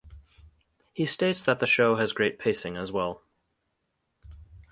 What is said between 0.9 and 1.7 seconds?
He states that the